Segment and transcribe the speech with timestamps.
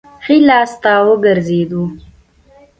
[0.23, 1.83] ښي لاس ته وګرځېدو.